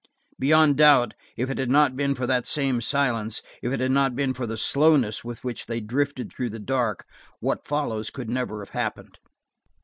Beyond 0.39 0.77
doubt, 0.77 1.13
if 1.37 1.51
it 1.51 1.59
had 1.59 1.69
not 1.69 1.95
been 1.95 2.15
for 2.15 2.25
that 2.25 2.47
same 2.47 2.81
silence, 2.81 3.43
if 3.61 3.71
it 3.71 3.79
had 3.79 3.91
not 3.91 4.15
been 4.15 4.33
for 4.33 4.47
the 4.47 4.57
slowness 4.57 5.23
with 5.23 5.43
which 5.43 5.67
they 5.67 5.79
drifted 5.79 6.33
through 6.33 6.49
the 6.49 6.59
dark, 6.59 7.05
what 7.39 7.67
follows 7.67 8.09
could 8.09 8.27
never 8.27 8.61
have 8.65 8.71
happened. 8.71 9.19